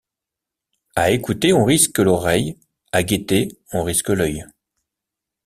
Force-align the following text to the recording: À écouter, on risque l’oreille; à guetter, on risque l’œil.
À 0.95 1.11
écouter, 1.11 1.53
on 1.53 1.63
risque 1.63 1.99
l’oreille; 1.99 2.57
à 2.91 3.03
guetter, 3.03 3.49
on 3.71 3.83
risque 3.83 4.09
l’œil. 4.09 4.43